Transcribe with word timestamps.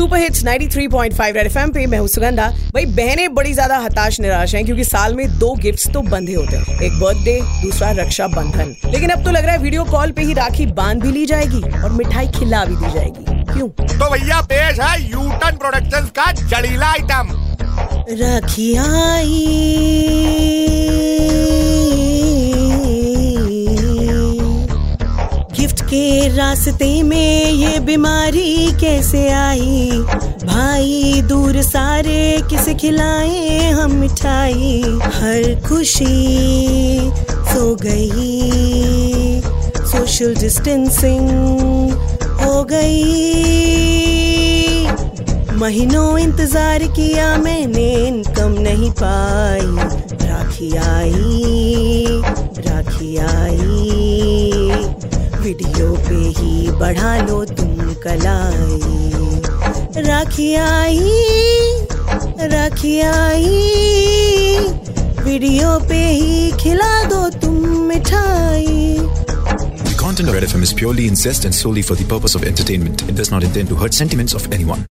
Super 0.00 0.18
hits 0.18 0.44
93.5 0.44 1.34
red 1.34 1.46
FM 1.46 1.70
पे 1.72 1.84
मैं 1.86 1.98
हूँ 1.98 2.06
सुगंधा। 2.08 2.46
भाई 2.74 2.84
बहनें 2.88 3.34
बड़ी 3.34 3.52
ज़्यादा 3.52 3.76
हताश 3.78 4.18
निराश 4.20 4.54
हैं 4.54 4.64
क्योंकि 4.64 4.84
साल 4.84 5.14
में 5.14 5.38
दो 5.38 5.52
गिफ्ट्स 5.54 5.88
तो 5.92 6.02
बंधे 6.02 6.34
होते 6.34 6.56
हैं। 6.56 6.80
एक 6.82 6.92
बर्थडे 7.00 7.40
दूसरा 7.62 7.90
रक्षा 7.98 8.26
बंधन 8.28 8.74
लेकिन 8.86 9.10
अब 9.10 9.24
तो 9.24 9.30
लग 9.30 9.44
रहा 9.44 9.52
है 9.52 9.58
वीडियो 9.62 9.84
कॉल 9.84 10.12
पे 10.12 10.22
ही 10.22 10.34
राखी 10.34 10.66
बाँध 10.72 11.02
भी 11.02 11.12
ली 11.12 11.26
जाएगी 11.26 11.60
और 11.74 11.92
मिठाई 11.92 12.28
खिला 12.38 12.64
भी 12.64 12.76
दी 12.76 12.92
जाएगी। 12.94 13.24
क्यों? 13.52 13.68
तो 13.68 14.10
भैया 14.10 14.40
पेश 14.52 14.80
है 14.80 15.02
यूटन 15.02 15.56
प्रोडक्शन 15.58 16.08
का 16.18 16.30
जड़ीला 16.32 16.86
आइटम 16.88 17.36
राखी 18.22 18.74
आई। 18.78 19.79
के 25.90 26.28
रास्ते 26.36 27.02
में 27.02 27.50
ये 27.50 27.78
बीमारी 27.80 28.72
कैसे 28.80 29.28
आई? 29.28 29.90
भाई, 30.44 31.22
दूर 31.22 31.60
सारे 31.62 32.20
किसे 32.50 32.74
खिलाए 32.74 33.70
हम 33.70 33.92
मिठाई? 33.92 34.82
हर 35.14 35.60
खुशी 35.68 37.10
सो 37.50 37.74
गई, 37.74 39.40
सोशल 39.86 40.34
डिस्टेंसिंग 40.34 41.30
हो 42.40 42.62
गई। 42.64 43.08
महीनों 45.56 46.18
इंतज़ार 46.18 46.82
किया 46.96 47.36
मैंने, 47.38 47.88
इनकम 48.08 48.52
नहीं 48.60 48.90
पाई। 49.02 49.66
राखी 50.26 50.76
आई 50.76 52.06
राखी 52.68 53.16
आई। 53.16 53.99
वीडियो 55.49 55.87
पे 56.07 56.15
ही 56.37 56.69
बढ़ा 56.79 57.15
लो 57.27 57.43
तुम 57.57 57.93
कलाई 58.05 58.79
राखी 60.07 60.53
आई 60.55 60.99
राखी 62.53 62.99
आई 63.01 63.59
वीडियो 65.25 65.77
पे 65.89 66.01
ही 66.07 66.51
खिला 66.63 66.93
दो 67.13 67.29
तुम 67.43 67.55
मिठाई 67.91 68.73
The 69.85 69.95
content 70.01 70.29
of 70.29 70.35
Red 70.35 70.43
FM 70.49 70.61
is 70.69 70.73
purely 70.81 71.07
incest 71.07 71.45
and 71.45 71.55
solely 71.61 71.81
for 71.81 71.95
the 72.01 72.05
purpose 72.05 72.35
of 72.35 72.43
entertainment. 72.43 73.01
It 73.09 73.15
does 73.15 73.31
not 73.31 73.43
intend 73.43 73.69
to 73.69 73.75
hurt 73.75 73.93
sentiments 74.01 74.35
of 74.39 74.51
anyone. 74.57 74.85